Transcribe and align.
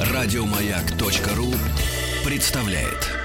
Радиомаяк.ру 0.00 1.52
представляет. 2.24 3.16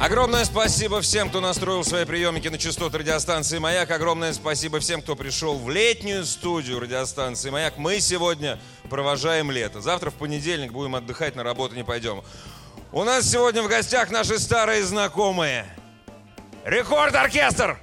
Огромное 0.00 0.44
спасибо 0.44 1.00
всем, 1.00 1.28
кто 1.28 1.40
настроил 1.40 1.82
свои 1.84 2.04
приемники 2.04 2.46
на 2.46 2.56
частоты 2.56 2.98
радиостанции 2.98 3.58
«Маяк». 3.58 3.90
Огромное 3.90 4.32
спасибо 4.32 4.78
всем, 4.78 5.02
кто 5.02 5.16
пришел 5.16 5.58
в 5.58 5.68
летнюю 5.68 6.24
студию 6.24 6.78
радиостанции 6.78 7.50
«Маяк». 7.50 7.78
Мы 7.78 8.00
сегодня 8.00 8.60
провожаем 8.88 9.50
лето. 9.50 9.80
Завтра 9.80 10.10
в 10.10 10.14
понедельник 10.14 10.72
будем 10.72 10.94
отдыхать, 10.94 11.34
на 11.34 11.42
работу 11.42 11.74
не 11.74 11.84
пойдем. 11.84 12.22
У 12.92 13.02
нас 13.02 13.28
сегодня 13.28 13.62
в 13.62 13.68
гостях 13.68 14.10
наши 14.10 14.38
старые 14.38 14.84
знакомые. 14.84 15.66
Рекорд-оркестр! 16.68 17.78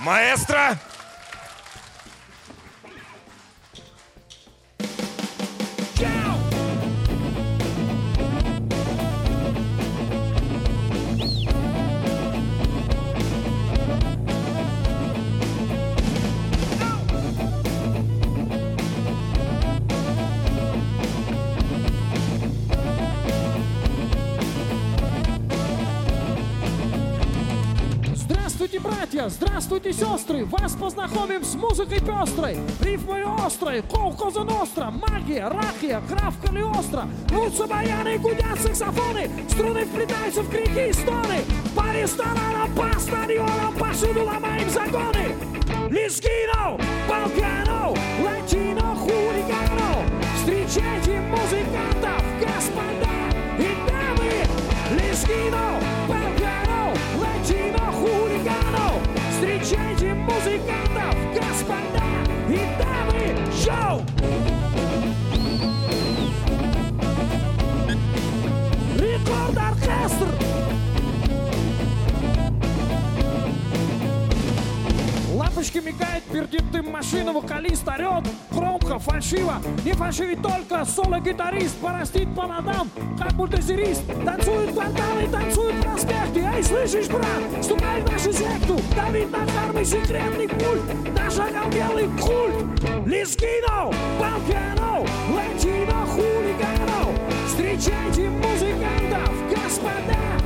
Маэстро! 0.00 0.76
Здравствуйте, 29.66 29.98
сестры! 29.98 30.44
Вас 30.44 30.76
познакомим 30.76 31.42
с 31.42 31.56
музыкой 31.56 31.98
пестрой, 31.98 32.56
рифмой 32.80 33.24
острой, 33.24 33.82
колхоза 33.82 34.44
ностра, 34.44 34.92
магия, 34.92 35.48
рахия, 35.48 36.00
граф 36.08 36.34
Калиостро. 36.40 37.08
Рвутся 37.28 37.66
баяны, 37.66 38.16
гудят 38.18 38.60
саксофоны, 38.60 39.28
струны 39.50 39.84
вплетаются 39.84 40.42
в 40.42 40.50
крики 40.50 40.90
и 40.90 40.92
стоны. 40.92 41.40
По 41.74 41.92
ресторанам, 41.92 42.72
по 42.76 42.96
стадионам, 43.00 43.74
повсюду 43.76 44.24
ломаем 44.24 44.70
загоны. 44.70 45.34
Лискино, 45.90 46.78
Балкано, 47.08 47.92
Латино, 48.22 48.94
хулигано. 48.94 50.06
Встречайте 50.36 51.20
музыкантов, 51.22 51.95
музыкантов, 60.46 61.16
господа 61.34 62.04
и 62.48 62.60
дамы. 62.78 63.36
Шоу! 63.52 64.15
Лампочки 75.66 75.78
мигает, 75.78 76.22
пердит 76.24 76.70
дым 76.70 76.90
машина, 76.90 77.32
вокалист 77.32 77.86
орет. 77.88 78.24
Громко, 78.52 78.98
фальшиво, 78.98 79.54
не 79.84 79.92
фальшивит 79.92 80.40
только 80.40 80.84
Соло-гитарист. 80.84 81.76
Порастит 81.78 82.32
по 82.36 82.46
ногам, 82.46 82.88
как 83.18 83.32
бульдозерист. 83.32 84.02
Танцуют 84.24 84.72
кварталы, 84.72 85.28
танцуют 85.30 85.80
проспекты. 85.82 86.40
Эй, 86.54 86.62
слышишь, 86.62 87.08
брат, 87.08 87.64
ступай 87.64 88.00
в 88.00 88.12
нашу 88.12 88.32
секту. 88.32 88.80
Давид 88.94 89.30
на 89.32 89.46
самый 89.48 89.84
секретный 89.84 90.48
пульт. 90.48 91.14
Наш 91.14 91.38
оголелый 91.38 92.08
культ. 92.20 93.06
Лискино, 93.06 93.92
Балкано, 94.20 95.04
Латино, 95.34 96.06
хулигано 96.06 97.12
Встречайте 97.48 98.28
музыкантов, 98.28 99.32
господа 99.50 100.45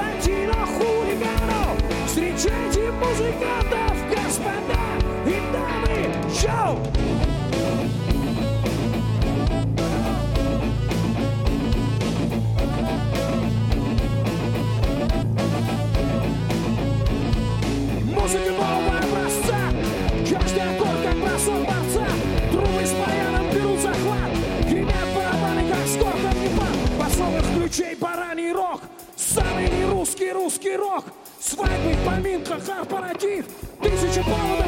Балкано, 0.00 0.16
Латино, 0.16 0.66
хулигано 0.66 1.76
Встречайте 2.06 2.90
музыкантов, 2.92 3.96
господа 4.08 4.80
и 5.26 5.40
дамы 5.52 6.12
Шоу! 6.32 6.78
Музыка 18.14 18.50
нового 18.52 18.89
русский 30.70 30.76
рок 30.76 31.04
Свадьбы, 31.40 31.96
поминка, 32.04 32.60
корпоратив. 32.60 33.46
Тысяча 33.82 34.22
поводов, 34.22 34.59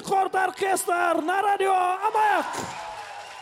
Рекорд 0.00 0.34
Оркестр 0.34 1.20
на 1.20 1.42
радио 1.42 1.74
Амаяк. 1.74 2.46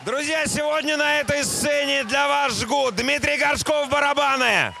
Друзья, 0.01 0.45
сегодня 0.45 0.97
на 0.97 1.21
этой 1.21 1.45
сцене 1.45 2.03
для 2.03 2.27
вас 2.27 2.51
жгут 2.51 2.97
Дмитрий 2.97 3.37
Горшков 3.37 3.87
барабаны, 3.87 4.73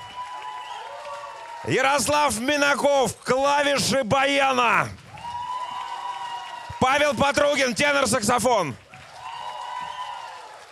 Ярослав 1.65 2.37
Минаков 2.37 3.15
клавиши 3.23 4.03
баяна, 4.03 4.89
Павел 6.81 7.13
Потругин 7.13 7.73
тенор-саксофон, 7.73 8.75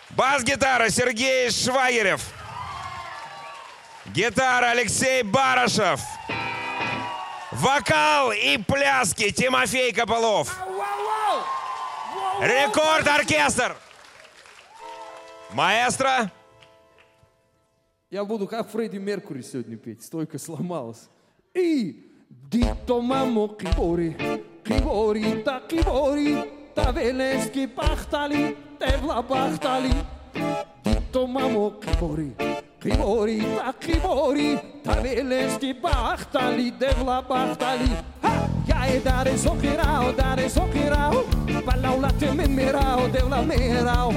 бас-гитара 0.09 0.89
Сергей 0.89 1.49
Швагерев, 1.51 2.21
гитара 4.07 4.71
Алексей 4.71 5.23
Барышев, 5.23 6.01
вокал 7.53 8.33
и 8.33 8.57
пляски 8.57 9.31
Тимофей 9.31 9.93
Копылов. 9.93 10.66
Вау-вау! 10.87 11.43
Рекорд-оркестр! 12.41 13.75
Маэстро, 15.53 16.31
Я 18.09 18.23
буду 18.23 18.47
как 18.47 18.69
Фредди 18.69 18.97
Меркури 18.97 19.41
сегодня 19.41 19.77
петь. 19.77 20.03
Стойка 20.03 20.39
сломалась. 20.39 21.09
И 21.53 22.09
дито 22.29 23.01
мамо 23.01 23.49
кибори, 23.49 24.15
кибори 24.63 25.43
та 25.43 25.59
кибори, 25.67 26.43
та 26.75 26.91
велески 26.91 27.67
пахтали, 27.67 28.55
тевла 28.79 29.21
пахтали. 29.21 29.91
Dito 30.83 31.27
мамо 31.27 31.71
кибори, 31.71 32.31
кибори 32.81 33.41
та 33.57 33.73
кибори, 33.73 34.59
та 34.83 35.01
велески 35.01 35.73
пахтали, 35.73 36.71
тевла 36.71 37.21
пахтали. 37.21 37.89
Ja 38.23 38.56
kaj 38.77 38.99
där 39.03 39.27
i 39.33 39.37
sockerau, 39.37 40.13
där 40.17 40.45
i 40.45 40.49
sockerau 40.49 41.13
Palaulat 41.65 42.21
min 42.21 42.55
mirau, 42.55 43.07
deula 43.13 43.41
mirao. 43.41 44.13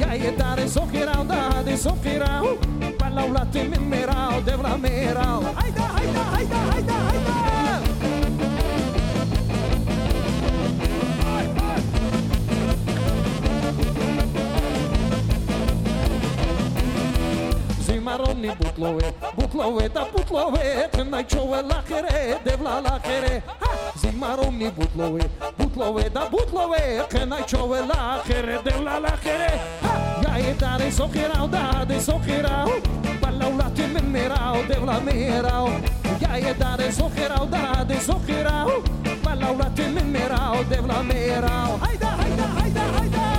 Jag 0.00 0.16
är 0.16 0.32
där 0.38 0.64
i 0.64 0.68
sockerau, 0.68 1.24
där 1.24 1.72
i 1.72 1.76
sockerau 1.76 2.58
Palaulat 2.98 3.54
min 3.54 3.90
mirau, 3.90 4.40
deula 4.46 4.76
mirau 4.76 5.42
Hajda, 5.54 5.82
hajda, 5.82 6.22
hajda, 6.32 6.56
hajda, 6.56 6.92
hajda 6.92 7.32
زمرني 17.80 18.50
بطلوي 18.50 19.12
بطلوي 19.38 19.88
دا 19.88 20.02
بطلوي 20.14 20.86
تنك 20.92 21.30
شو 21.30 21.54
الاخره 21.54 22.40
دبل 22.46 22.66
الاخره 22.66 23.42
زماروني 23.96 24.70
بوتلوي 24.70 25.22
بوتلوي 25.58 26.08
دا 26.08 26.28
بوتلوي 26.28 27.00
قناي 27.00 27.42
تشوي 27.42 27.80
الاخر 27.80 28.60
دولا 28.66 28.98
الاخر 28.98 29.58
يا 30.42 30.52
داري 30.52 30.90
سوخيرا 30.90 31.40
ودادي 31.42 32.00
سوخيرا 32.00 32.66
بلاو 33.22 33.56
لاتي 33.58 33.86
من 33.86 34.12
ميراو 34.12 34.62
دولا 34.62 34.98
ميراو 34.98 35.68
يا 36.22 36.52
داري 36.52 36.92
سوخيرا 36.92 37.40
ودادي 37.40 38.00
سوخيرا 38.00 38.66
بلاو 39.26 39.58
لاتي 39.58 39.88
من 39.88 40.12
ميراو 40.12 40.62
دولا 40.62 41.02
ميراو 41.02 41.76
هيدا 41.86 42.08
هيدا 42.20 42.46
هيدا 42.64 42.82
هيدا 43.00 43.31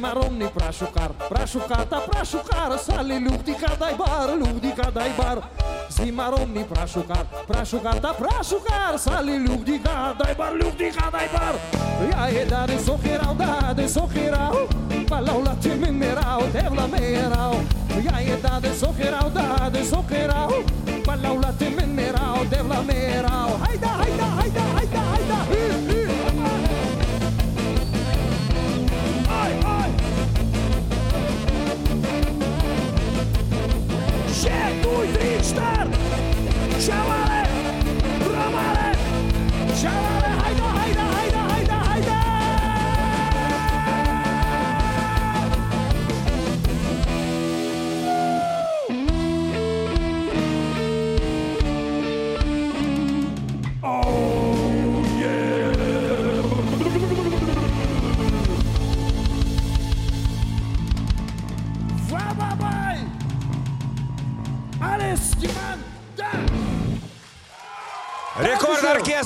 maromni 0.00 0.48
prašukar, 0.54 1.10
prašukata, 1.28 2.00
prašukar, 2.10 2.78
sali 2.78 3.18
ludika, 3.20 3.76
dai 3.80 3.94
bar, 3.98 4.30
ludika, 4.38 4.90
dai 4.90 5.10
bar. 5.18 5.38
Zima 5.90 6.30
romni 6.30 6.64
prašukar, 6.64 7.24
prašukata, 7.46 8.14
sali 8.98 9.38
ludika, 9.38 10.14
dai 10.18 10.34
bar, 10.34 10.52
ludika, 10.52 11.10
dai 11.12 11.28
bar. 11.32 11.54
Ja 12.10 12.28
eda 12.28 12.50
da 12.50 12.66
de 12.66 12.78
sohirao, 12.78 13.34
da 13.34 13.74
de 13.74 13.88
sohirao, 13.88 14.66
pa 15.08 15.20
laula 15.20 15.54
ti 15.60 15.70
devla 16.52 16.86
merao. 16.86 17.60
Ja 18.04 18.20
eda 18.20 18.48
da 18.48 18.60
de 18.60 18.74
sohirao, 18.74 19.30
da 19.30 19.70
de 19.70 19.84
sohirao, 19.84 20.64
pa 21.04 21.14
laula 21.22 21.52
ti 21.58 21.66
devla 22.50 22.82
merao. 22.82 23.58
Hajda, 23.58 23.88
hajda, 23.88 24.24
hajda, 24.24 24.62
hajda, 24.74 25.00
hajda. 25.12 25.89
všech 34.40 34.86
můj 34.86 35.08
tričtar. 35.08 35.88
Čavale, 36.86 37.44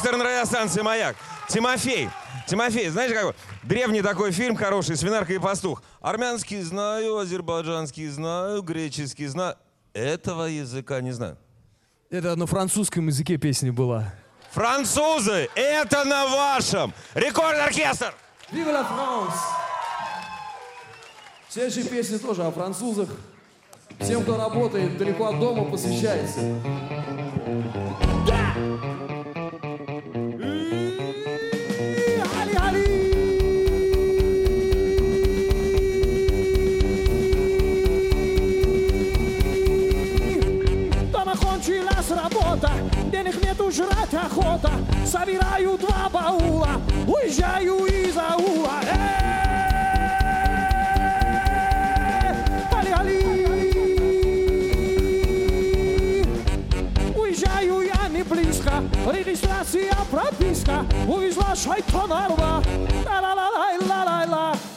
Рекорд-оркестр 0.05 0.17
на 0.17 0.25
радиостанции 0.25 0.83
«Маяк». 0.83 1.17
Тимофей. 1.49 2.11
Тимофей, 2.47 2.89
знаешь, 2.91 3.13
какой? 3.13 3.35
Древний 3.63 4.03
такой 4.03 4.33
фильм 4.33 4.55
хороший, 4.57 4.97
«Свинарка 4.97 5.33
и 5.33 5.39
пастух». 5.39 5.83
Армянский 6.01 6.61
знаю, 6.61 7.17
азербайджанский 7.19 8.09
знаю, 8.09 8.63
греческий 8.63 9.27
знаю. 9.27 9.57
Этого 9.95 10.45
языка 10.45 11.01
не 11.01 11.13
знаю. 11.13 11.39
Это 12.11 12.37
на 12.37 12.47
французском 12.47 13.07
языке 13.07 13.39
песня 13.39 13.73
была. 13.73 14.13
Французы, 14.53 15.49
это 15.55 16.05
на 16.05 16.27
вашем. 16.27 16.93
Рекорд-оркестр. 17.15 18.15
Vive 18.53 18.73
la 18.73 18.87
France! 18.87 19.35
Следующая 21.49 21.85
песня 21.85 22.19
тоже 22.19 22.45
о 22.45 22.51
французах. 22.51 23.09
Всем, 24.01 24.23
кто 24.23 24.37
работает 24.37 24.99
далеко 24.99 25.29
от 25.29 25.41
дома, 25.41 25.65
посвящается. 25.71 26.41
Денег 43.25 43.43
нету 43.43 43.71
жрать 43.71 44.15
охота. 44.15 44.71
Собираю 45.07 45.79
два 45.79 46.09
баула, 46.13 46.81
уезжаю 47.07 47.87
из 47.87 48.17
аула. 48.17 48.81
Э! 48.83 49.35
Уезжаю 57.17 57.81
я 57.83 58.09
не 58.09 58.23
близко, 58.23 58.85
регистрация, 59.07 59.95
прописка 60.11 60.85
Увезла 61.09 61.55
шайтана 61.55 62.29
рва, 62.29 62.63
ла-ла-ла-лай, 63.05 63.79
ла-лай-ла 63.79 64.55
Чак! 64.55 64.74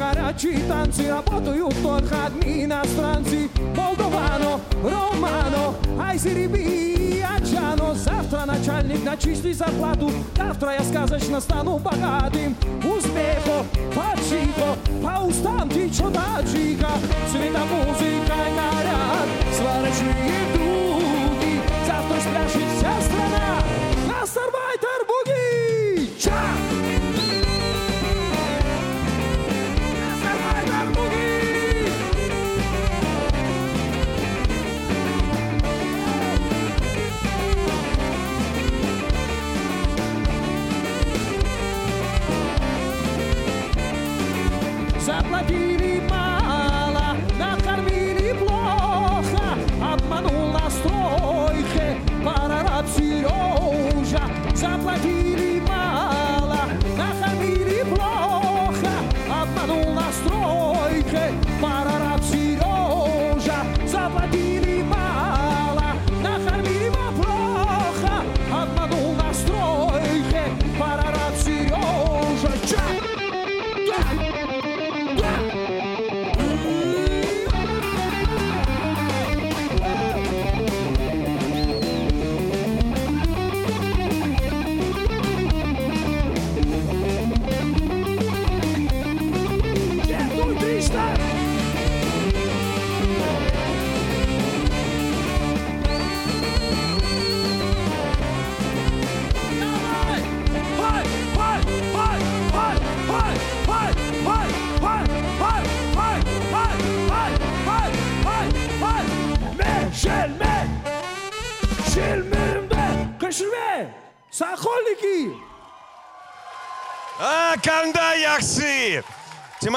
Горячие 0.00 0.58
танцы 0.66 1.08
Работают 1.08 1.74
только 1.82 2.26
одни 2.26 2.64
иностранцы. 2.64 3.50
Молдовано, 3.76 4.60
Романо, 4.82 5.74
Айсериби, 6.00 7.22
Ачано 7.22 7.94
Завтра 7.94 8.44
начальник 8.46 9.04
начислит 9.04 9.56
зарплату 9.56 10.10
Завтра 10.36 10.72
я 10.72 10.82
сказочно 10.82 11.40
стану 11.40 11.78
богатым. 11.78 12.56
Успеху, 12.78 13.66
почихо, 13.94 14.76
по 15.02 15.24
устам 15.24 15.68
течет 15.68 16.16
аджика 16.16 16.88
Цвета 17.30 17.60
музыкой 17.70 18.48
горят 18.56 19.28
сварочные 19.54 20.40
дуги. 20.54 21.60
Завтра 21.86 22.20
спляшет 22.20 22.68
вся 22.78 23.00
страна 23.02 23.89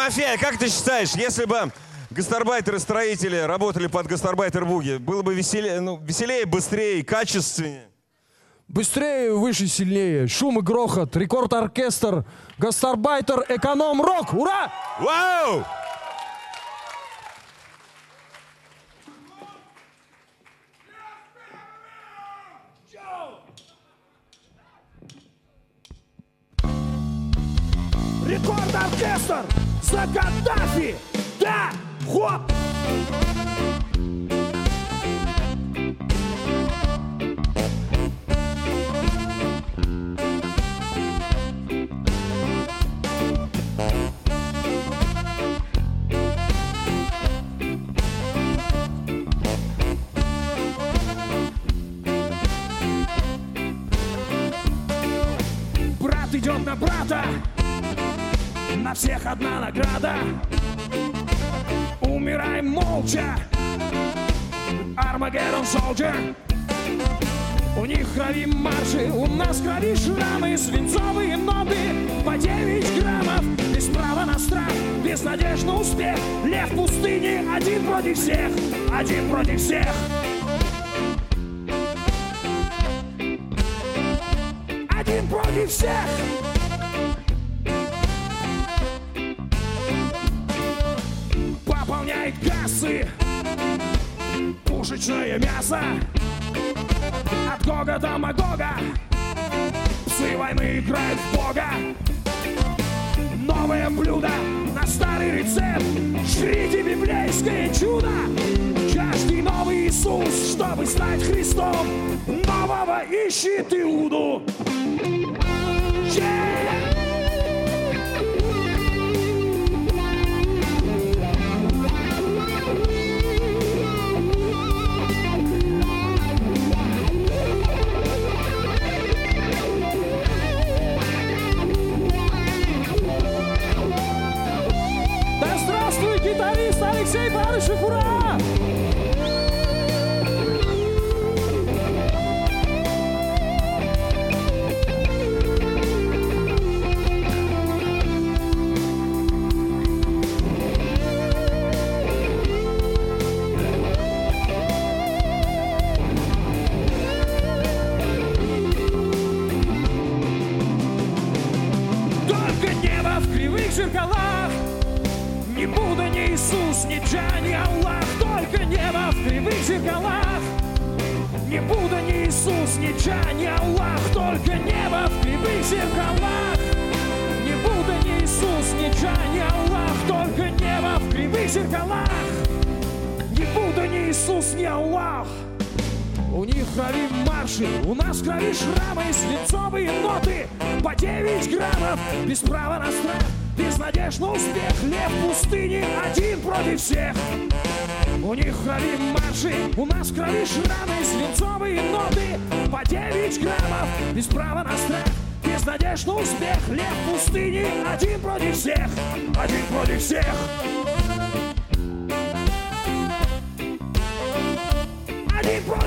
Тимофей, 0.04 0.34
а 0.34 0.38
как 0.38 0.58
ты 0.58 0.68
считаешь, 0.68 1.12
если 1.12 1.46
бы 1.46 1.72
гастарбайтеры-строители 2.10 3.38
работали 3.38 3.88
под 3.88 4.08
гастарбайтер-буги, 4.08 4.98
было 4.98 5.22
бы 5.22 5.34
веселее, 5.34 5.80
ну, 5.80 5.98
веселее, 5.98 6.46
быстрее, 6.46 7.06
качественнее? 7.06 7.88
Быстрее, 8.68 9.34
выше, 9.34 9.68
сильнее. 9.68 10.28
Шум 10.28 10.60
и 10.60 10.62
грохот, 10.62 11.16
рекорд-оркестр, 11.16 12.26
гастарбайтер, 12.58 13.46
эконом-рок. 13.48 14.34
Ура! 14.34 14.74
Вау! 15.00 15.64
Рекорд-оркестр! 28.28 29.63
За 29.94 30.08
Каддафи! 30.08 30.96
Да! 31.40 31.70
Хоп! 32.12 32.42
Крови 68.24 68.46
марши, 68.46 69.12
у 69.14 69.28
нас 69.28 69.62
крови 69.62 69.96
шрамы, 69.96 70.58
свинцовые 70.58 71.38
ноты 71.38 71.76
по 72.26 72.38
9 72.38 73.02
граммов. 73.02 73.44
Без 73.76 73.86
права 73.88 74.26
на 74.26 74.40
страх, 74.40 74.72
без 75.04 75.24
надежд 75.24 75.66
на 75.66 75.80
успех. 75.80 76.18
Лев 76.46 76.70
пустыне, 76.76 77.44
один 77.54 77.86
против 77.86 78.18
всех, 78.18 78.52
один 78.92 79.30
против 79.30 79.60
всех. 79.60 79.88
Один 84.90 85.28
против 85.28 85.70
всех. 85.70 86.53
Father 98.04 98.33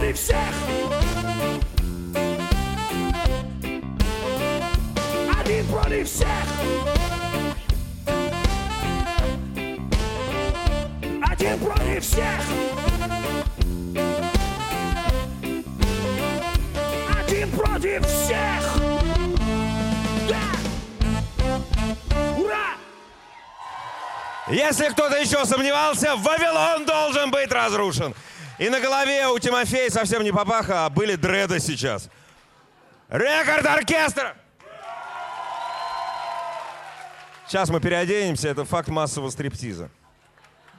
Против 0.07 0.21
всех! 0.21 0.39
Один 5.41 5.67
против 5.67 6.07
всех! 6.09 6.29
Один 11.29 11.59
против 11.59 12.05
всех! 12.05 12.41
Один 17.19 17.51
против 17.51 18.07
всех! 18.07 18.77
Если 24.49 24.89
кто-то 24.91 25.17
еще 25.17 25.45
сомневался, 25.45 26.15
Вавилон 26.15 26.87
должен 26.87 27.33
быть 27.33 27.51
разрушен. 27.51 28.15
И 28.59 28.69
на 28.69 28.81
голове 28.81 29.29
у 29.29 29.39
Тимофея 29.39 29.91
совсем 29.91 30.23
не 30.23 30.33
папаха, 30.33 30.87
а 30.87 30.91
были 30.91 31.15
дреды 31.15 31.61
сейчас. 31.61 32.09
Рекорд 33.09 33.67
оркестра! 33.67 34.37
Сейчас 37.47 37.69
мы 37.69 37.81
переоденемся, 37.81 38.49
это 38.49 38.65
факт 38.65 38.89
массового 38.89 39.31
стриптиза. 39.31 39.89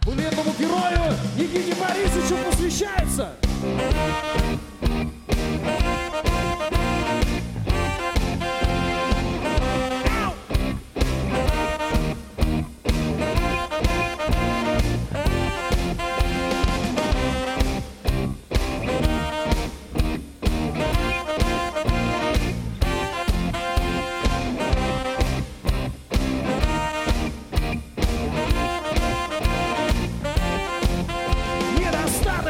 Былинному 0.02 0.54
герою 0.58 1.16
Никите 1.36 1.76
Борисовичу 1.76 2.38
посвящается. 2.50 3.36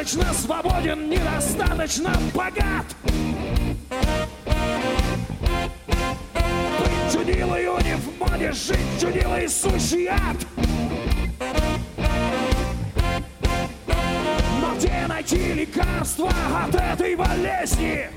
Недостаточно 0.07 0.33
свободен, 0.41 1.09
недостаточно 1.09 2.13
богат. 2.33 2.85
Быть 6.79 7.11
чудилою 7.11 7.77
не 7.83 7.95
в 7.97 8.17
моде, 8.17 8.53
жить 8.53 9.01
чудилой 9.01 9.49
сущий 9.49 10.07
ад. 10.07 10.37
Но 14.61 14.75
где 14.77 15.07
найти 15.09 15.53
лекарство 15.53 16.31
от 16.63 16.73
этой 16.73 17.13
болезни? 17.17 18.09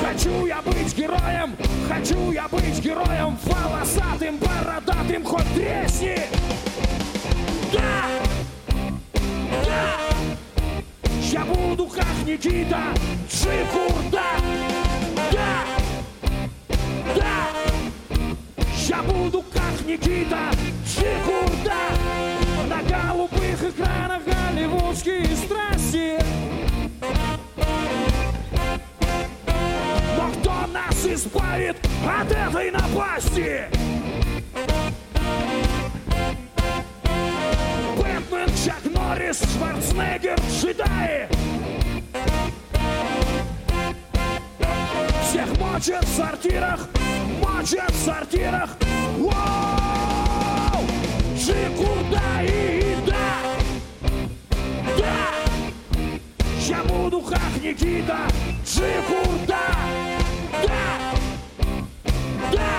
Хочу 0.00 0.46
я 0.46 0.62
быть 0.62 0.96
героем, 0.96 1.54
хочу 1.86 2.32
я 2.32 2.48
быть 2.48 2.80
героем, 2.80 3.36
волосатым, 3.44 4.38
бородатым, 4.38 5.22
хоть 5.22 5.54
тресни. 5.54 6.18
Да! 7.74 8.08
Да! 9.66 9.96
Я 11.20 11.44
буду 11.44 11.86
как 11.88 12.06
Никита 12.24 12.94
Джигурда! 13.28 14.22
Да! 15.32 15.64
Да! 17.16 17.50
Я 18.88 19.02
буду 19.02 19.42
как 19.52 19.84
Никита 19.84 20.50
Джигурда! 20.86 21.74
На 22.68 22.80
голубых 22.84 23.64
экранах 23.64 24.22
голливудские 24.24 25.26
страсти! 25.34 26.18
Но 30.16 30.30
кто 30.38 30.66
нас 30.72 31.04
избавит 31.04 31.76
от 32.06 32.30
этой 32.30 32.70
напасти? 32.70 33.64
Бэтмен, 38.44 38.50
Чак 38.64 38.84
Норрис, 38.92 39.40
Шварценеггер, 39.52 40.38
джедаи 40.50 41.28
Всех 45.22 45.58
мочат 45.58 46.04
в 46.04 46.16
сортирах, 46.16 46.88
мочат 47.42 47.90
в 47.90 48.04
сортирах 48.04 48.70
Воу! 49.18 49.34
И 52.42 52.96
да! 53.06 53.16
Да! 54.98 55.16
Я 56.66 56.82
буду 56.84 57.20
как 57.20 57.62
Никита 57.62 58.18
Джигурда! 58.64 59.58
Да! 60.62 61.12
Да! 62.52 62.70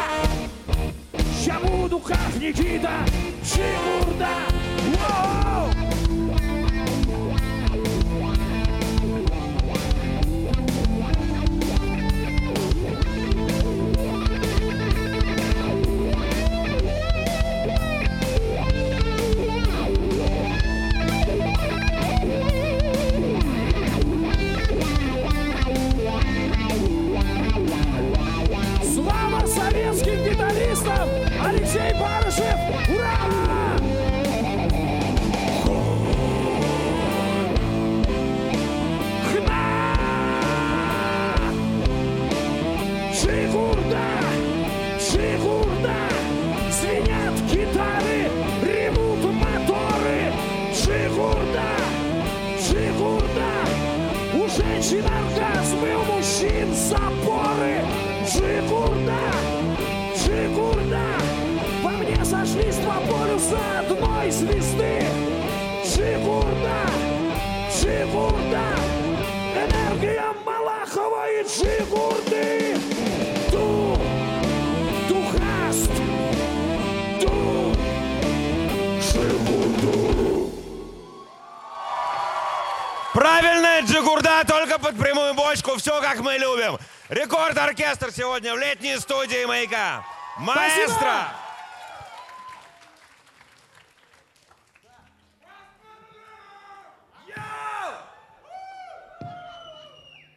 Я 1.46 1.60
буду 1.60 2.00
как 2.00 2.36
Никита 2.40 2.92
Джигурда! 3.44 4.30
Воу! 4.98 5.45
Как 86.06 86.20
мы 86.20 86.38
любим. 86.38 86.78
Рекорд-оркестр 87.10 88.12
сегодня 88.12 88.54
в 88.54 88.60
летней 88.60 88.96
студии 88.98 89.44
«Маяка». 89.46 90.06
Маэстро! 90.38 91.30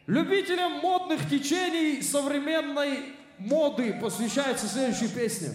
Любителям 0.07 0.79
модных 0.79 1.29
течений 1.29 2.01
современной 2.01 3.13
моды 3.37 3.93
посвящается 4.01 4.67
следующая 4.67 5.09
песня. 5.09 5.53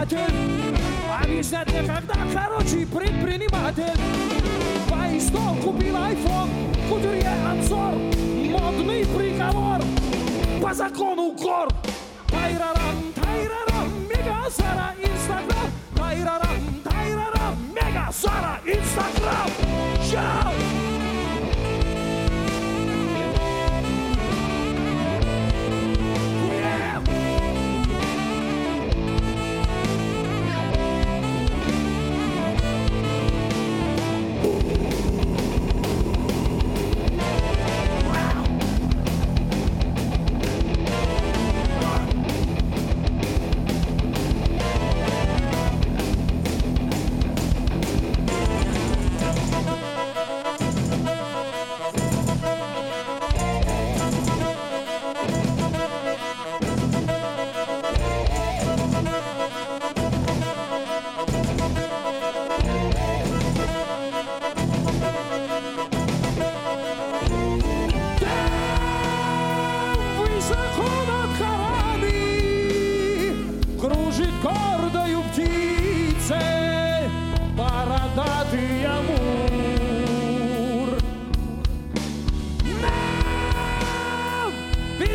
Приятель 0.00 0.76
Объяснять 1.22 1.68
мне, 1.72 1.82
когда 1.82 2.14
хороший 2.32 2.86
предприниматель 2.86 4.00
стол 5.20 5.54
купил 5.56 5.96
айфон 5.96 6.48
Кутюрье 6.88 7.30
обзор 7.50 7.94
Модный 7.94 9.04
приговор. 9.06 9.80
По 10.62 10.72
закону 10.74 11.32
гор 11.32 11.68
Тайрарам, 12.28 13.12
тайрарам 13.14 14.08
Мега 14.08 14.50
Сара 14.50 14.94
Инстаграм. 14.98 15.70
Тайрарам, 15.96 16.82
тайрарам 16.84 17.56
Мега 17.74 18.08
Сара 18.12 18.60
Инстаграм. 18.64 19.50
Чао! 20.10 20.89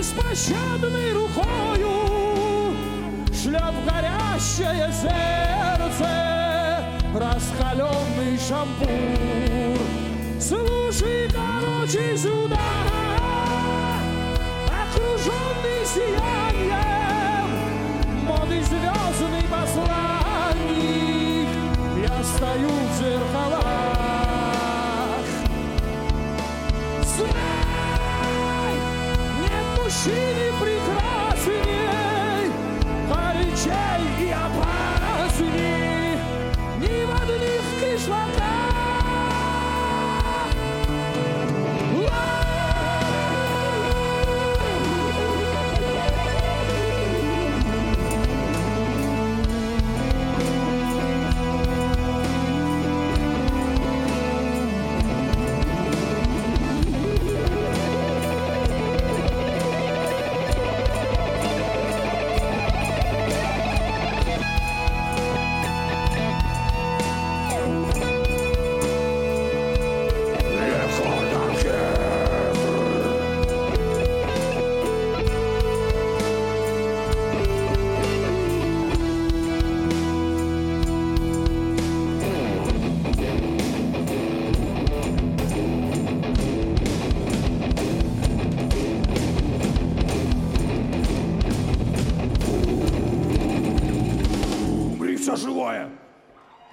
Беспощадной 0.05 1.13
рукою. 1.13 2.75
Шлет 3.33 3.73
в 3.73 3.85
горящее 3.85 4.91
сердце 4.91 6.09
Раскаленный 7.13 8.37
шампур. 8.37 9.79
Слушай, 10.39 11.29
короче, 11.31 12.17
сюда 12.17 12.59
Окруженный 14.67 15.85
сиянием 15.85 16.44
нет 30.07 30.34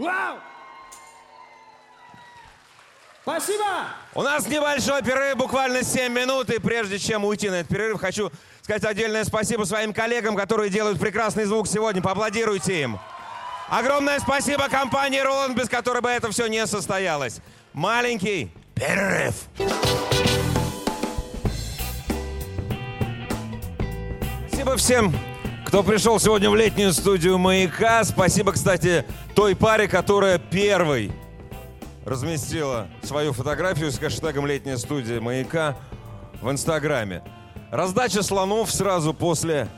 Вау! 0.03 0.38
Спасибо! 3.23 3.65
У 4.15 4.23
нас 4.23 4.49
небольшой 4.49 5.01
перерыв, 5.03 5.37
буквально 5.37 5.85
7 5.85 6.12
минут. 6.12 6.51
И 6.51 6.59
прежде 6.59 6.99
чем 6.99 7.25
уйти 7.25 7.49
на 7.49 7.61
этот 7.61 7.69
перерыв, 7.69 8.01
хочу 8.01 8.33
сказать 8.62 8.85
отдельное 8.85 9.23
спасибо 9.23 9.62
своим 9.62 9.93
коллегам, 9.93 10.35
которые 10.35 10.71
делают 10.71 10.99
прекрасный 10.99 11.45
звук 11.45 11.69
сегодня. 11.69 12.03
Поаплодируйте 12.03 12.83
им. 12.83 12.99
Огромное 13.69 14.19
спасибо 14.19 14.69
компании 14.69 15.21
Роланд, 15.21 15.57
без 15.57 15.69
которой 15.69 16.03
бы 16.03 16.11
это 16.11 16.33
все 16.33 16.49
не 16.49 16.67
состоялось. 16.67 17.38
Маленький 17.73 18.53
перерыв. 18.75 19.35
Спасибо 24.49 24.77
всем, 24.77 25.15
кто 25.65 25.85
пришел 25.85 26.19
сегодня 26.19 26.51
в 26.51 26.57
летнюю 26.57 26.93
студию 26.93 27.38
«Маяка». 27.38 28.05
Спасибо, 28.05 28.53
кстати, 28.53 29.07
той 29.35 29.57
паре, 29.57 29.88
которая 29.88 30.38
первой 30.38 31.12
разместила 32.05 32.88
свою 33.03 33.33
фотографию 33.33 33.90
с 33.90 33.99
хэштегом 33.99 34.47
«Летняя 34.47 34.77
студия 34.77 35.21
Маяка» 35.21 35.77
в 36.40 36.51
Инстаграме. 36.51 37.23
Раздача 37.71 38.23
слонов 38.23 38.71
сразу 38.71 39.14
после, 39.14 39.68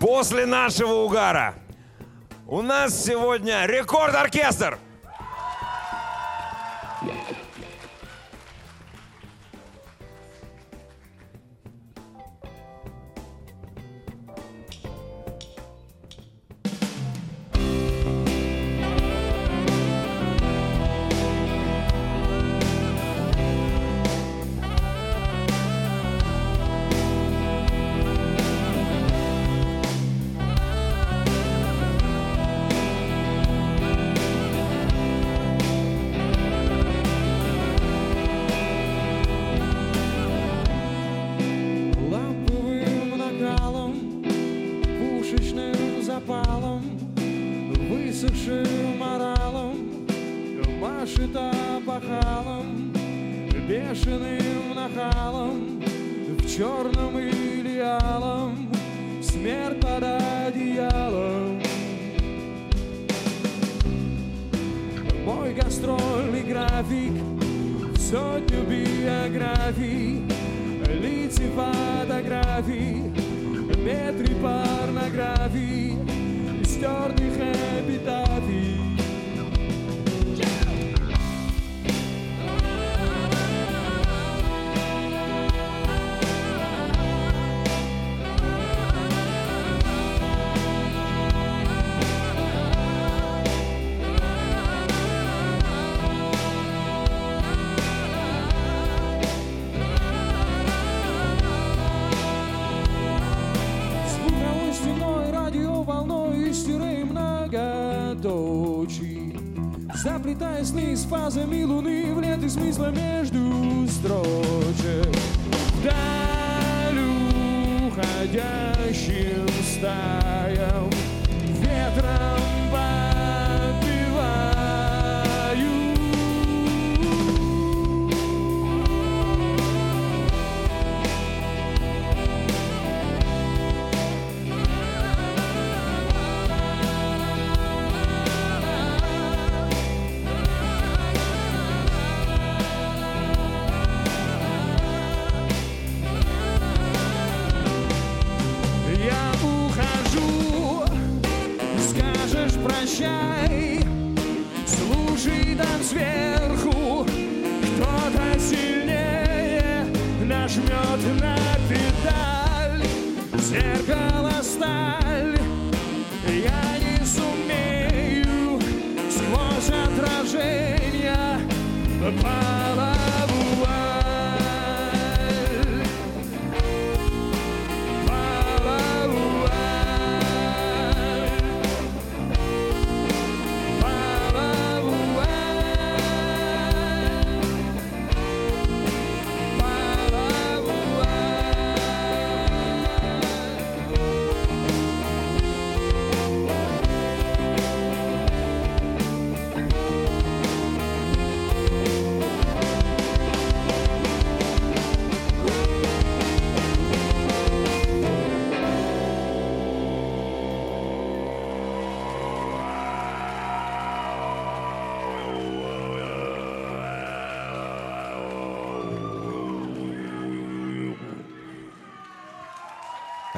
после 0.00 0.46
нашего 0.46 1.04
угара. 1.04 1.54
У 2.46 2.62
нас 2.62 3.04
сегодня 3.04 3.66
рекорд-оркестр. 3.66 4.78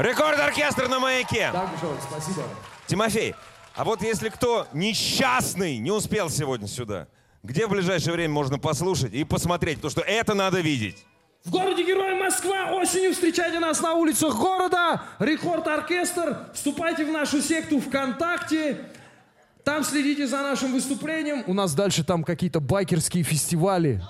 Рекорд-оркестр 0.00 0.88
на 0.88 0.98
маяке. 0.98 1.50
Дагжон, 1.52 1.96
спасибо. 2.08 2.42
Тимофей, 2.86 3.34
а 3.76 3.84
вот 3.84 4.00
если 4.02 4.30
кто 4.30 4.66
несчастный 4.72 5.76
не 5.76 5.90
успел 5.90 6.30
сегодня 6.30 6.66
сюда, 6.68 7.06
где 7.42 7.66
в 7.66 7.70
ближайшее 7.70 8.14
время 8.14 8.32
можно 8.32 8.58
послушать 8.58 9.12
и 9.12 9.24
посмотреть? 9.24 9.76
Потому 9.76 9.90
что 9.90 10.00
это 10.00 10.32
надо 10.32 10.60
видеть. 10.60 11.04
В 11.44 11.50
городе 11.50 11.84
Герой 11.86 12.14
Москва 12.18 12.70
осенью 12.72 13.12
встречайте 13.12 13.58
нас 13.58 13.80
на 13.82 13.92
улицах 13.92 14.34
города. 14.36 15.02
Рекорд 15.18 15.66
Оркестр. 15.68 16.46
Вступайте 16.54 17.04
в 17.04 17.12
нашу 17.12 17.42
секту 17.42 17.78
ВКонтакте. 17.80 18.78
Там 19.64 19.84
следите 19.84 20.26
за 20.26 20.38
нашим 20.38 20.72
выступлением. 20.72 21.44
У 21.46 21.52
нас 21.52 21.74
дальше 21.74 22.04
там 22.04 22.24
какие-то 22.24 22.60
байкерские 22.60 23.22
фестивали. 23.22 24.02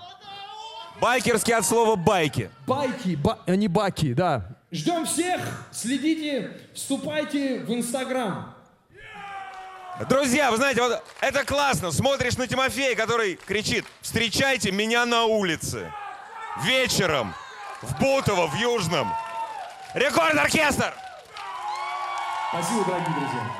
Байкерский 1.00 1.54
от 1.54 1.64
слова 1.64 1.96
байки. 1.96 2.48
Байки, 2.66 3.16
ба- 3.16 3.40
а 3.46 3.56
не 3.56 3.66
баки, 3.68 4.14
да. 4.14 4.56
Ждем 4.72 5.04
всех. 5.04 5.40
Следите, 5.72 6.52
вступайте 6.74 7.60
в 7.60 7.74
Инстаграм. 7.74 8.54
Друзья, 10.08 10.50
вы 10.50 10.56
знаете, 10.56 10.80
вот 10.80 11.02
это 11.20 11.44
классно. 11.44 11.90
Смотришь 11.90 12.36
на 12.36 12.46
Тимофея, 12.46 12.94
который 12.96 13.34
кричит 13.34 13.84
«Встречайте 14.00 14.70
меня 14.70 15.04
на 15.04 15.24
улице!» 15.24 15.92
Вечером 16.62 17.34
в 17.82 17.98
Бутово, 17.98 18.46
в 18.46 18.54
Южном. 18.54 19.12
Рекорд-оркестр! 19.94 20.94
Спасибо, 22.50 22.84
дорогие 22.84 23.14
друзья. 23.14 23.59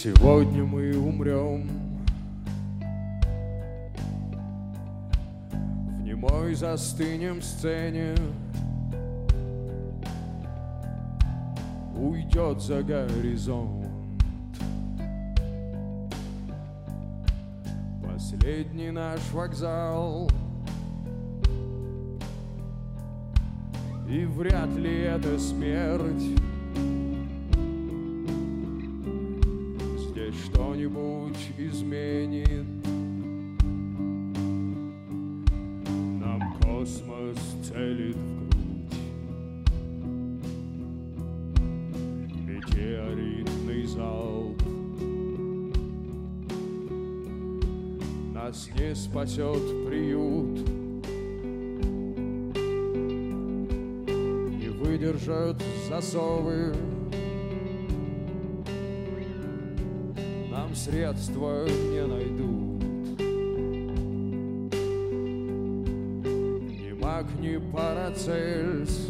Сегодня 0.00 0.62
мы 0.62 0.96
умрем 0.96 1.68
В 5.98 6.02
немой 6.02 6.54
застынем 6.54 7.42
сцене. 7.42 8.14
Уйдет 11.96 12.62
за 12.62 12.84
горизонт. 12.84 13.88
Последний 18.00 18.92
наш 18.92 19.18
вокзал. 19.32 20.30
И 24.08 24.24
вряд 24.26 24.72
ли 24.76 24.96
это 25.00 25.40
смерть 25.40 26.38
средства 61.18 61.66
не 61.66 62.06
найдут. 62.06 63.18
Ни 66.70 66.92
маг, 66.92 67.26
ни 67.40 67.56
парацельс, 67.72 69.08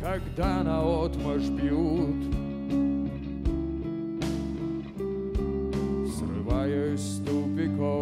когда 0.00 0.62
на 0.62 1.04
отмашь 1.04 1.48
бьют, 1.48 2.34
из 6.94 7.18
тупиковых 7.26 7.93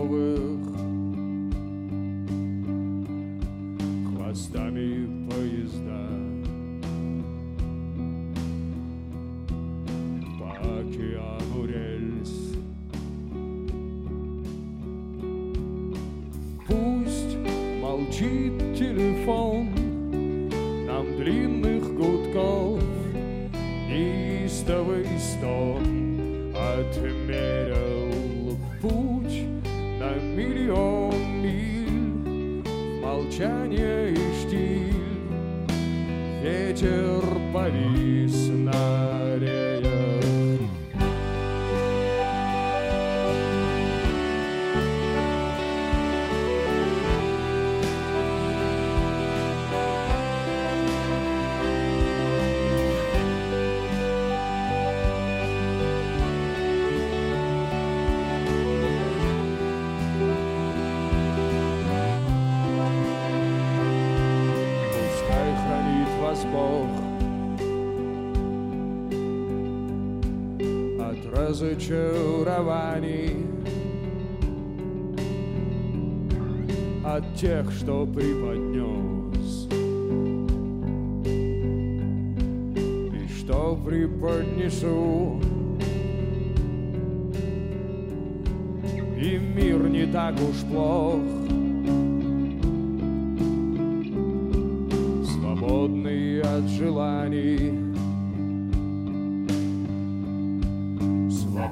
разочарований, 71.83 73.37
от 77.05 77.35
тех, 77.35 77.71
что 77.73 78.07
преподнес 78.07 79.69
и 83.13 83.29
что 83.39 83.79
преподнесу. 83.85 85.41
И 89.19 89.39
мир 89.39 89.89
не 89.89 90.07
так 90.07 90.35
уж 90.35 90.57
плох. 90.71 91.21
свободный 95.25 96.41
от 96.41 96.69
желаний, 96.71 97.92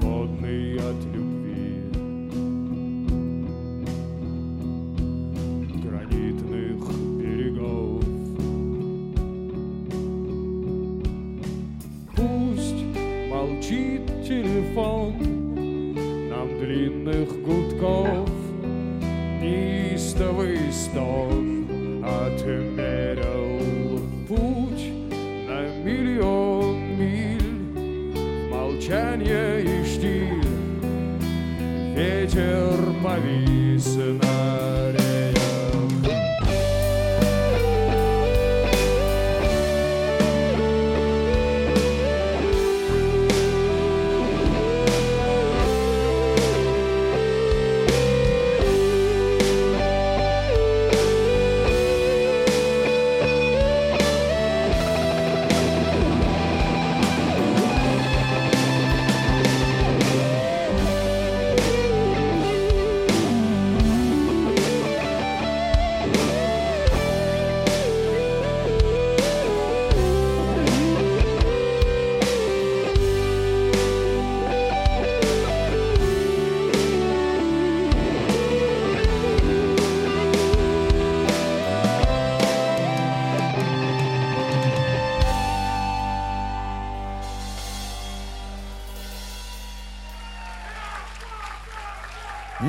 свободный 0.01 0.77
от 0.79 1.05
любви, 1.13 1.20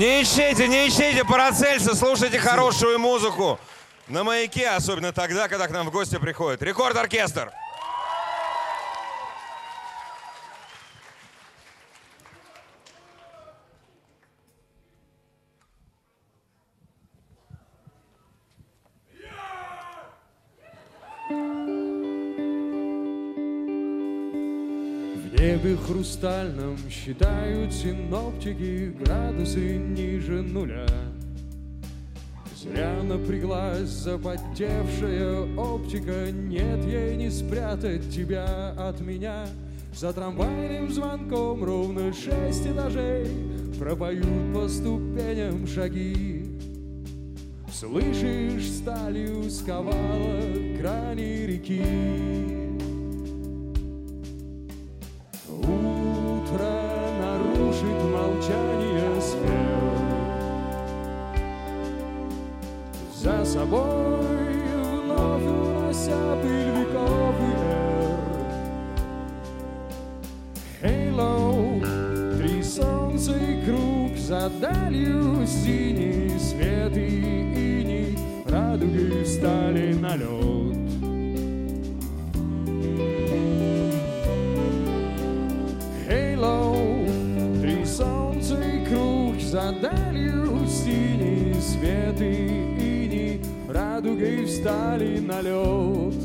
Не 0.01 0.23
ищите, 0.23 0.67
не 0.67 0.87
ищите 0.87 1.23
Парацельса, 1.23 1.93
слушайте 1.93 2.39
хорошую 2.39 2.97
музыку. 2.97 3.59
На 4.07 4.23
маяке, 4.23 4.67
особенно 4.69 5.13
тогда, 5.13 5.47
когда 5.47 5.67
к 5.67 5.69
нам 5.69 5.85
в 5.85 5.91
гости 5.91 6.17
приходит. 6.17 6.63
Рекорд-оркестр. 6.63 7.51
Хрустальном 26.01 26.77
считают 26.89 27.71
синоптики 27.71 28.91
градусы 29.03 29.77
ниже 29.77 30.41
нуля. 30.41 30.87
Зря 32.55 33.03
напряглась 33.03 33.89
запотевшая 33.89 35.55
оптика, 35.55 36.31
нет 36.31 36.83
ей 36.85 37.15
не 37.17 37.29
спрятать 37.29 38.09
тебя 38.09 38.71
от 38.79 38.99
меня. 38.99 39.45
За 39.93 40.11
трамвайным 40.11 40.91
звонком 40.91 41.63
ровно 41.63 42.11
шесть 42.13 42.65
этажей 42.65 43.27
пропоют 43.77 44.55
по 44.55 44.67
ступеням 44.67 45.67
шаги. 45.67 46.47
Слышишь, 47.71 48.71
сталью 48.71 49.47
сковала 49.51 50.41
грани 50.79 51.45
реки. 51.45 52.60
За 63.23 63.45
собой 63.45 63.83
вновь 65.03 65.45
унося 65.45 66.35
пыль 66.41 66.71
веков 66.75 67.35
и 67.39 67.53
эр 70.81 70.91
Хейлоу, 70.91 71.81
три 72.39 72.63
солнца 72.63 73.33
и 73.37 73.63
круг 73.63 74.17
За 74.17 74.49
далью 74.59 75.45
синий 75.45 76.31
свет 76.39 76.97
и 76.97 77.09
иней 77.11 78.17
Радуги 78.47 79.23
встали 79.23 79.93
на 79.93 80.15
лед. 80.15 80.77
Хейлоу, 86.07 87.05
три 87.61 87.85
солнца 87.85 88.57
круг 88.89 89.39
За 89.39 89.71
далью 89.79 90.65
синий 90.67 91.53
свет 91.61 92.19
и 92.19 92.60
Радугой 94.03 94.45
встали 94.45 95.19
на 95.19 95.41
лед 95.41 96.15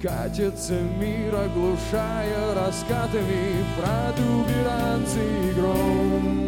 Катится 0.00 0.80
мир, 0.98 1.34
оглушая 1.34 2.54
раскатами 2.54 3.62
протуберанцы 3.76 5.52
гром. 5.54 6.42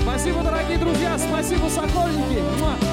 Спасибо, 0.00 0.42
дорогие 0.44 0.78
друзья, 0.78 1.18
спасибо, 1.18 1.68
Сокольники. 1.68 2.87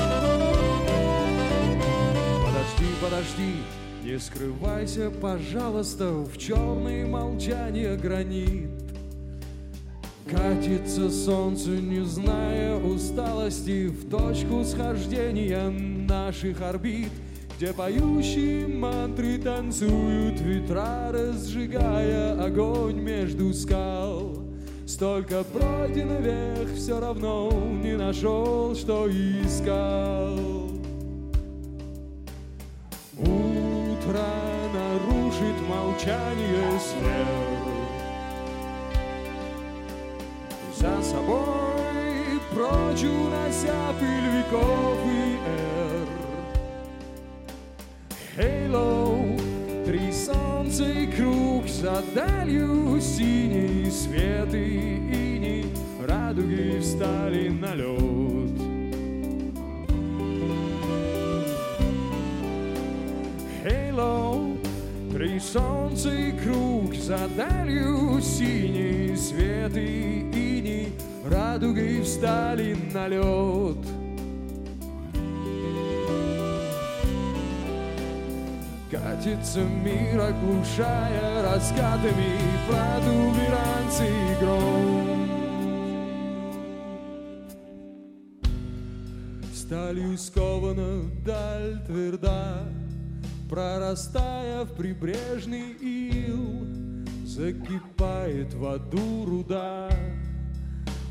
Подожди, 3.26 3.56
не 4.04 4.20
скрывайся, 4.20 5.10
пожалуйста, 5.10 6.12
в 6.12 6.38
черные 6.38 7.08
молчания 7.08 7.96
гранит. 7.96 8.70
Катится 10.30 11.10
солнце, 11.10 11.70
не 11.70 12.06
зная 12.06 12.78
усталости, 12.78 13.88
в 13.88 14.10
точку 14.10 14.64
схождения 14.64 15.70
наших 15.70 16.62
орбит, 16.62 17.12
где 17.58 17.74
поющие 17.74 18.68
мантры 18.68 19.40
танцуют 19.40 20.40
ветра, 20.42 21.10
разжигая 21.12 22.44
огонь 22.44 23.00
между 23.00 23.54
скал. 23.54 24.38
Столько 24.86 25.44
пройдено 25.44 26.20
вверх, 26.20 26.76
все 26.76 27.00
равно 27.00 27.52
не 27.82 27.98
нашел, 27.98 28.76
что 28.76 29.10
искал. 29.10 30.65
Молчание 35.96 36.80
свет. 36.80 37.66
За 40.78 41.02
собой 41.02 42.40
прочь 42.54 43.04
унося 43.04 43.94
пыль 44.00 44.30
веков 44.38 45.00
и 45.06 45.38
эр. 45.56 46.08
Хейлоу, 48.36 49.38
три 49.86 50.12
солнца 50.12 50.84
и 50.84 51.08
круг 51.08 51.68
за 51.68 52.04
далью 52.14 53.00
синий 53.00 53.90
свет 53.90 54.54
и 54.54 54.98
иней 54.98 55.66
радуги 56.06 56.80
встали 56.80 57.50
на 57.50 57.74
лед. 57.74 58.45
Три 65.36 65.42
солнца 65.42 66.10
и 66.10 66.32
круг 66.32 66.96
за 66.96 67.28
далью 67.36 68.22
синий 68.22 69.18
свет 69.18 69.76
и 69.76 70.22
иней 70.32 70.94
радуги 71.30 72.02
встали 72.04 72.78
на 72.94 73.08
лед. 73.10 73.78
Катится 78.90 79.60
мир, 79.60 80.22
оглушая 80.22 81.44
раскатами 81.44 82.40
протуберанцы 82.70 84.08
гром. 84.40 85.28
Сталью 89.54 90.18
скована 90.18 91.12
даль 91.26 91.84
тверда, 91.88 92.62
Прорастая 93.50 94.66
в 94.66 94.74
прибрежный 94.74 95.74
ил, 95.80 96.66
Закипает 97.26 98.54
в 98.56 98.66
аду 98.66 99.26
руда 99.26 99.90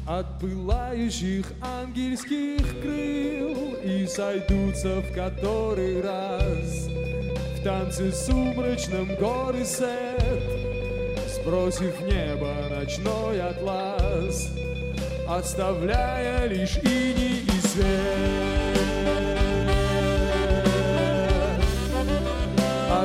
От 0.07 0.41
пылающих 0.41 1.47
ангельских 1.63 2.81
крыл 2.83 3.77
И 3.85 4.07
сойдутся 4.09 5.01
в 5.01 5.15
который 5.15 6.01
раз 6.01 6.89
В 7.57 7.63
танце 7.63 8.11
сумрачном 8.11 9.15
горы 9.17 9.65
сет 9.65 10.43
Сбросив 11.29 12.01
небо 12.01 12.53
ночной 12.69 13.41
атлас 13.41 14.51
Оставляя 15.29 16.47
лишь 16.49 16.79
иней 16.79 17.45
и 17.45 17.67
свет 17.67 18.74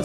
И 0.00 0.04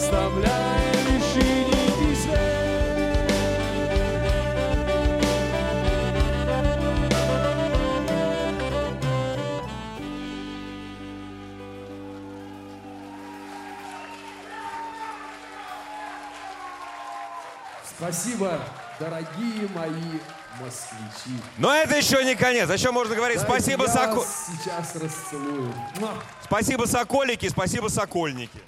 Спасибо, 17.96 18.60
дорогие 19.00 19.66
мои 19.74 20.20
москвичи. 20.60 21.40
Но 21.56 21.74
это 21.74 21.96
еще 21.96 22.22
не 22.22 22.34
конец. 22.34 22.70
Еще 22.70 22.90
можно 22.90 23.14
говорить 23.14 23.40
спасибо, 23.40 23.84
Я 23.86 23.90
Соко... 23.90 24.16
вас 24.16 24.46
сейчас 24.46 24.94
расцелую. 24.96 25.72
Муа. 25.98 26.12
спасибо 26.44 26.84
Соколики, 26.84 27.48
спасибо 27.48 27.88
Сокольники. 27.88 28.60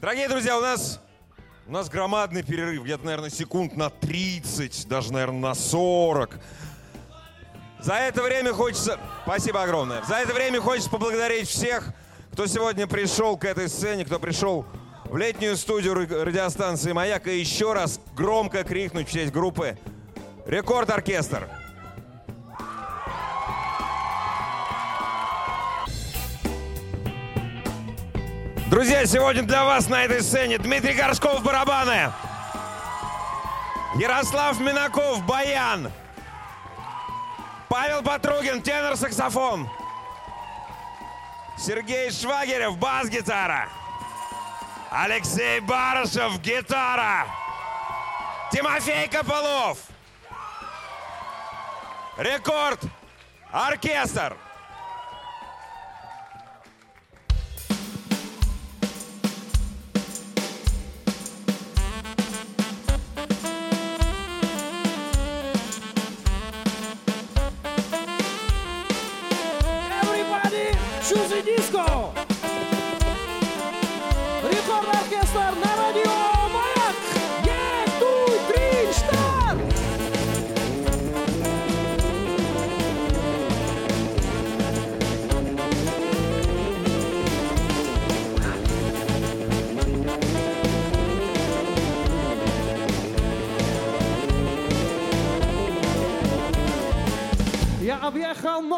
Дорогие 0.00 0.28
друзья, 0.28 0.58
у 0.58 0.60
нас, 0.60 1.00
у 1.66 1.72
нас 1.72 1.88
громадный 1.88 2.42
перерыв. 2.42 2.84
Где-то, 2.84 3.04
наверное, 3.04 3.30
секунд 3.30 3.76
на 3.76 3.88
30, 3.88 4.86
даже, 4.88 5.12
наверное, 5.12 5.40
на 5.40 5.54
40. 5.54 6.38
За 7.80 7.94
это 7.94 8.22
время 8.22 8.52
хочется... 8.52 9.00
Спасибо 9.24 9.62
огромное. 9.62 10.02
За 10.04 10.16
это 10.16 10.34
время 10.34 10.60
хочется 10.60 10.90
поблагодарить 10.90 11.48
всех, 11.48 11.92
кто 12.32 12.46
сегодня 12.46 12.86
пришел 12.86 13.38
к 13.38 13.44
этой 13.44 13.68
сцене, 13.68 14.04
кто 14.04 14.18
пришел 14.18 14.66
в 15.04 15.16
летнюю 15.16 15.56
студию 15.56 15.94
ра- 15.94 16.24
радиостанции 16.24 16.92
«Маяк». 16.92 17.26
И 17.26 17.38
еще 17.38 17.72
раз 17.72 17.98
громко 18.14 18.64
крикнуть 18.64 19.08
в 19.08 19.12
честь 19.12 19.32
группы 19.32 19.78
«Рекорд-оркестр». 20.46 21.48
Друзья, 28.68 29.06
сегодня 29.06 29.42
для 29.42 29.64
вас 29.64 29.88
на 29.88 30.04
этой 30.04 30.20
сцене 30.20 30.58
Дмитрий 30.58 30.94
Горшков 30.94 31.42
барабаны, 31.42 32.12
Ярослав 33.94 34.58
Минаков 34.58 35.24
баян, 35.24 35.92
Павел 37.68 38.02
Потругин 38.02 38.60
тенор-саксофон, 38.62 39.68
Сергей 41.56 42.10
Швагерев 42.10 42.76
бас-гитара, 42.76 43.68
Алексей 44.90 45.60
Барышев 45.60 46.40
гитара, 46.40 47.26
Тимофей 48.50 49.08
Копылов, 49.08 49.78
рекорд. 52.18 52.80
Оркестр. 53.52 54.36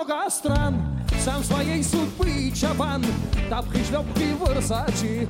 Много 0.05 0.30
стран, 0.30 0.76
сам 1.24 1.42
своей 1.42 1.82
судьбы 1.82 2.53
чабан, 2.55 3.05
тапки, 3.51 3.78
шлепки, 3.84 4.36
Версачи, 4.38 5.26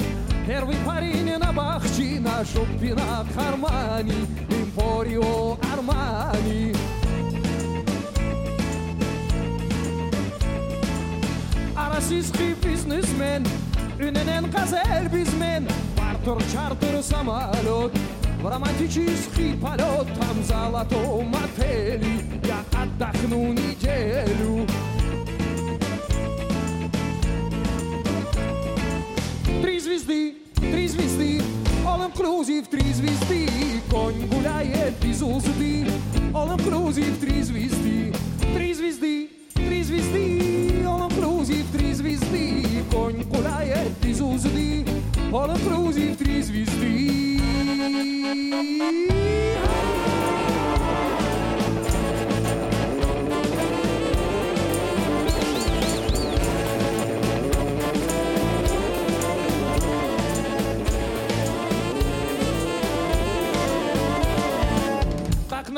первый 0.47 0.77
парень 0.87 1.39
на 1.39 1.53
бахчи, 1.53 2.19
на 2.19 2.45
шопинах 2.45 3.27
Армани, 3.37 4.27
Импорио 4.51 5.57
Армани. 5.73 6.75
А 11.75 11.95
российский 11.95 12.55
бизнесмен, 12.63 13.47
үненен 13.99 14.51
газель 14.51 15.09
bizмен, 15.09 15.67
бартер 15.97 16.43
чартер 16.53 17.03
самолет, 17.03 17.93
В 18.43 18.47
романтический 18.47 19.55
полет 19.57 20.07
там 20.15 20.45
золотом 20.45 21.35
отеле 21.35 22.18
Я 22.99 23.07
отдохну 23.07 23.53
неделю 23.53 24.67
Три 29.63 29.79
звезды, 29.81 30.35
три 30.57 30.89
звезды 30.89 31.41
All 31.85 32.11
inclusive, 32.11 32.67
три 32.69 32.93
звезды 32.93 33.49
Конь 33.91 34.27
гуляет 34.27 34.95
без 35.03 35.23
узды 35.23 35.87
All 36.33 36.57
inclusive, 36.57 37.19
три 37.21 37.43
звезды 37.43 38.13
Три 38.55 38.75
звезды, 38.75 39.31
три 39.55 39.83
звезды 39.83 40.83
All 40.85 41.09
inclusive, 41.09 41.65
три 41.73 41.93
звезды 41.93 42.65
Конь 42.91 43.23
гуляет 43.25 43.93
без 44.03 44.21
узды 44.21 44.85
All 45.31 45.55
inclusive, 45.55 46.17
три 46.17 46.43
звезды 46.43 47.39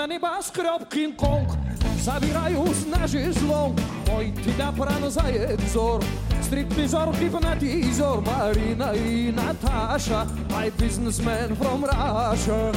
на 0.01 0.07
небоскреб 0.07 0.88
Кинг-Конг. 0.88 1.59
Собираюсь 2.03 2.86
на 2.86 3.07
жезлонг 3.07 3.78
Мой 4.09 4.32
тебя 4.42 4.72
пронзает 4.72 5.61
взор. 5.61 6.03
Стриптизер, 6.42 7.12
гипнотизер 7.20 8.22
Марина 8.22 8.92
и 8.94 9.30
Наташа 9.30 10.26
My 10.48 10.72
businessman 10.78 11.55
from 11.55 11.84
Russia. 11.84 12.74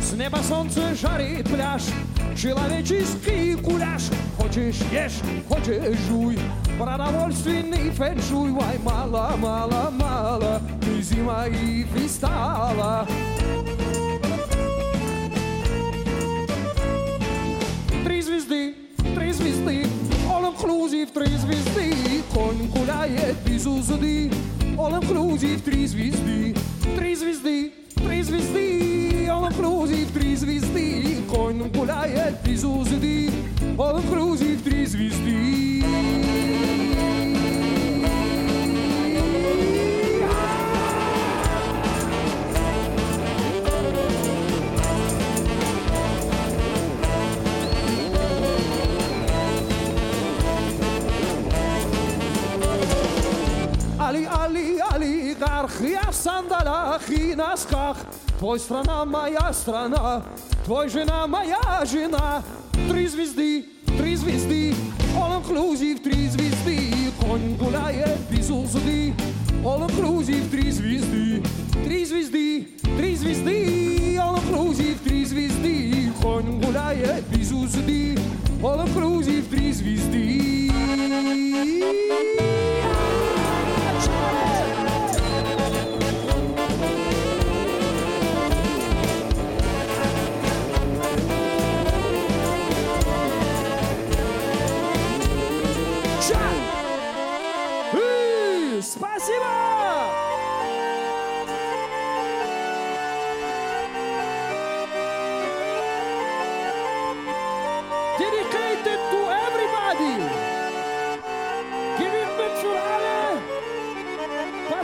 С 0.00 0.12
неба 0.14 0.38
солнце 0.38 0.96
жарит 0.96 1.48
пляж. 1.48 1.82
Человеческий 2.36 3.54
гуляш 3.54 4.02
Хочешь 4.36 4.80
ешь, 4.90 5.20
хочешь 5.48 5.96
жуй. 6.08 6.40
Продовольственный 6.76 7.90
фэншуй. 7.90 8.50
Ой, 8.50 8.78
мало, 8.82 9.34
мало, 9.36 9.90
мало 9.92 10.60
Ты 11.01 11.01
зима 11.01 11.47
и 11.47 11.83
фристала 11.83 13.07
Три 18.03 18.21
звезды, 18.21 18.75
три 19.15 19.31
звезды 19.31 19.85
All 20.29 20.53
inclusive, 20.53 21.09
три 21.13 21.35
звезды 21.37 22.23
Конь 22.33 22.67
гуляет 22.67 23.37
без 23.45 23.65
узды 23.65 24.31
All 24.77 24.99
inclusive, 25.01 25.61
три 25.61 25.87
звезды 25.87 26.55
Три 26.97 27.15
звезды, 27.15 27.73
три 27.95 28.21
звезды 28.23 29.27
All 29.27 29.49
inclusive, 29.49 30.11
три 30.13 30.35
звезды 30.35 31.17
Конь 31.29 31.69
гуляет 31.69 32.41
без 32.43 32.63
узды 32.63 33.29
All 33.77 34.01
inclusive, 34.01 34.61
три 34.63 34.85
звезды 34.85 35.30
Сандалах 56.22 57.10
и 57.10 57.34
носках. 57.34 57.96
Твой 58.38 58.60
страна 58.60 59.04
моя 59.04 59.52
страна, 59.52 60.22
твой 60.64 60.88
жена 60.88 61.26
моя 61.26 61.84
жена. 61.84 62.42
Три 62.88 63.08
звезды, 63.08 63.66
три 63.98 64.16
звезды, 64.16 64.74
all 65.16 65.42
inclusive, 65.42 65.98
три 65.98 66.28
звезды. 66.28 67.12
Конь 67.20 67.56
гуляет 67.56 68.18
без 68.30 68.50
узды, 68.50 69.14
all 69.64 69.88
inclusive, 69.88 70.48
три 70.50 70.70
звезды. 70.70 71.42
Три 71.84 72.04
звезды, 72.04 72.68
три 72.96 73.16
звезды, 73.16 74.16
all 74.16 74.36
inclusive, 74.36 74.98
три 75.02 75.24
звезды. 75.24 76.12
Конь 76.22 76.60
гуляет 76.60 77.24
без 77.28 77.50
узды, 77.50 78.16
all 78.62 78.86
inclusive, 78.86 79.42
три 79.50 79.72
звезды. 79.72 80.70
Ща! 82.82 83.11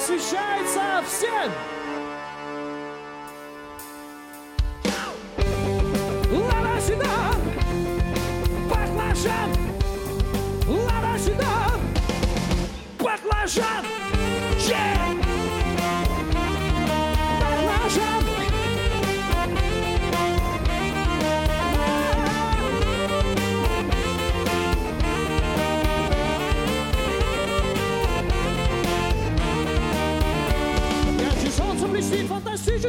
Посвящается 0.09 1.05
всем! 1.07 1.78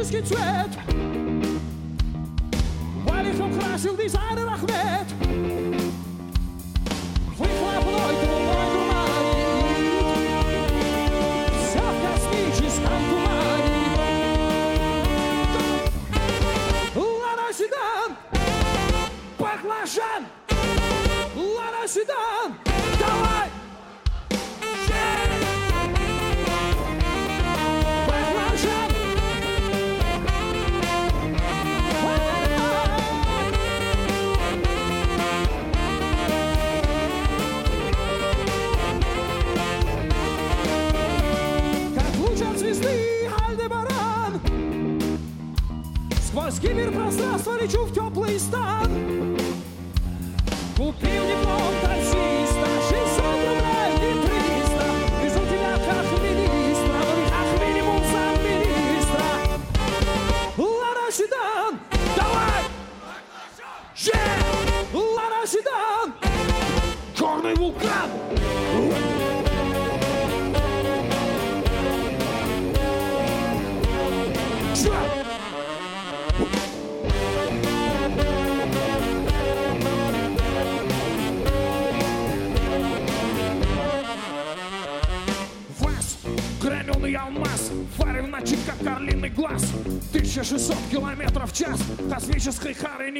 Just 0.00 0.12
get 0.12 0.30
wet. 0.30 0.89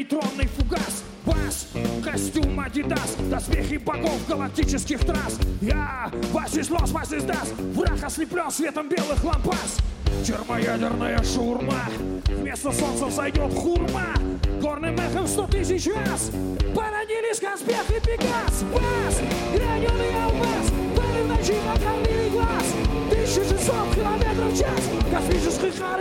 Нейтронный 0.00 0.46
фугас 0.46 1.04
Бас, 1.26 1.68
костюм 2.02 2.58
Адидас 2.58 3.16
Доспехи 3.30 3.76
богов 3.76 4.26
галактических 4.26 5.00
трасс. 5.00 5.38
Я, 5.60 6.10
вас 6.32 6.56
из 6.56 6.70
лос, 6.70 6.90
вас 6.90 7.12
из 7.12 7.22
дас 7.24 7.52
Враг 7.74 8.02
ослеплен 8.02 8.50
светом 8.50 8.88
белых 8.88 9.22
лампас. 9.22 9.76
Термоядерная 10.24 11.22
шурма 11.22 11.84
Вместо 12.28 12.72
солнца 12.72 13.04
взойдет 13.04 13.52
хурма. 13.52 14.14
Горным 14.62 14.98
эхом 14.98 15.26
сто 15.26 15.46
тысяч 15.46 15.86
раз 15.94 16.30
Породились 16.74 17.38
Казбек 17.38 17.84
и 17.90 18.00
Пегас. 18.00 18.64
Бас, 18.72 19.20
граненый 19.54 20.24
алмаз 20.24 20.72
Пары 20.96 21.24
в 21.24 21.28
ночи 21.28 21.54
как 21.62 21.82
орлиный 21.86 22.30
глаз. 22.30 22.74
1600 23.10 23.94
километров 23.94 24.50
в 24.50 24.58
час 24.58 24.80
Космический 25.12 25.78
хар 25.78 26.00